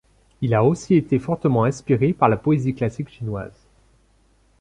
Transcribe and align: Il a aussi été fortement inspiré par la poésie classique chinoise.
Il 0.41 0.55
a 0.55 0.63
aussi 0.63 0.95
été 0.95 1.19
fortement 1.19 1.63
inspiré 1.63 2.11
par 2.11 2.27
la 2.27 2.35
poésie 2.35 2.73
classique 2.73 3.09
chinoise. 3.09 3.67